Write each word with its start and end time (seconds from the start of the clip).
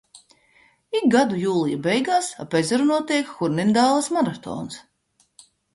Ik 0.99 1.03
gadu 1.15 1.37
jūlija 1.41 1.81
beigās 1.89 2.31
ap 2.47 2.59
ezeru 2.63 2.89
notiek 2.95 3.31
Hurnindāles 3.37 4.13
maratons. 4.19 4.85